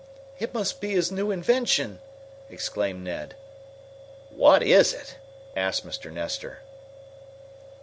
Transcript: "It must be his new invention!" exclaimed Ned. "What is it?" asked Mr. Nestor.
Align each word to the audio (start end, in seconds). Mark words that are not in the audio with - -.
"It 0.39 0.51
must 0.51 0.81
be 0.81 0.89
his 0.93 1.11
new 1.11 1.29
invention!" 1.29 1.99
exclaimed 2.49 3.03
Ned. 3.03 3.35
"What 4.31 4.63
is 4.63 4.93
it?" 4.95 5.19
asked 5.55 5.85
Mr. 5.85 6.11
Nestor. 6.11 6.61